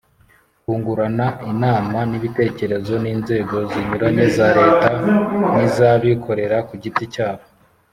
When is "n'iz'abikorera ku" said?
5.53-6.73